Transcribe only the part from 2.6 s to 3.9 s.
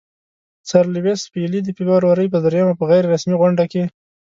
په غیر رسمي غونډه کې.